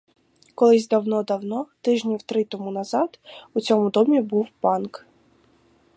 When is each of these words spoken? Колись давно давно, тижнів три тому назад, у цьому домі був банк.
Колись 0.55 0.87
давно 0.87 1.23
давно, 1.23 1.67
тижнів 1.81 2.21
три 2.23 2.43
тому 2.43 2.71
назад, 2.71 3.19
у 3.53 3.59
цьому 3.59 3.89
домі 3.89 4.21
був 4.21 4.47
банк. 4.61 5.05